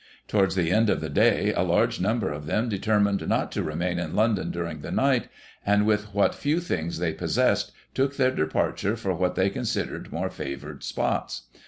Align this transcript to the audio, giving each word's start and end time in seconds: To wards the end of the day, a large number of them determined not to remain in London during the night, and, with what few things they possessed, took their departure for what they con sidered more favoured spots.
To 0.29 0.37
wards 0.37 0.55
the 0.55 0.71
end 0.71 0.89
of 0.89 0.99
the 0.99 1.11
day, 1.11 1.53
a 1.53 1.61
large 1.61 1.99
number 2.01 2.31
of 2.33 2.47
them 2.47 2.67
determined 2.67 3.27
not 3.29 3.51
to 3.51 3.61
remain 3.61 3.99
in 3.99 4.15
London 4.15 4.49
during 4.49 4.81
the 4.81 4.89
night, 4.89 5.27
and, 5.63 5.85
with 5.85 6.11
what 6.11 6.33
few 6.33 6.59
things 6.59 6.97
they 6.97 7.13
possessed, 7.13 7.71
took 7.93 8.17
their 8.17 8.31
departure 8.31 8.95
for 8.95 9.13
what 9.13 9.35
they 9.35 9.51
con 9.51 9.61
sidered 9.61 10.11
more 10.11 10.31
favoured 10.31 10.83
spots. 10.83 11.43